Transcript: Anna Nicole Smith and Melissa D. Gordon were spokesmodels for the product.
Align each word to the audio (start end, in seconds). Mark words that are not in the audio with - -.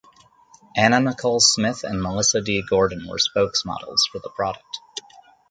Anna 0.75 0.99
Nicole 0.99 1.39
Smith 1.39 1.83
and 1.83 2.01
Melissa 2.01 2.41
D. 2.41 2.63
Gordon 2.67 3.07
were 3.07 3.19
spokesmodels 3.19 4.09
for 4.11 4.17
the 4.17 4.31
product. 4.35 4.79